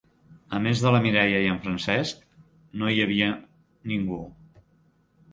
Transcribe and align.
A 0.59 0.59
més 0.67 0.79
de 0.83 0.91
la 0.93 1.01
Mireia 1.01 1.41
i 1.43 1.49
en 1.55 1.59
Francesc, 1.65 2.23
no 2.83 2.89
hi 2.93 2.97
havia 3.03 3.27
ningú. 3.93 4.19